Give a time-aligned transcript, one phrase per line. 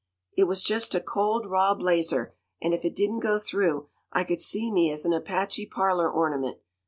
[0.35, 4.39] "It was just a cold, raw blazer; and if it didn't go through I could
[4.41, 6.57] see me as an Apache parlor ornament.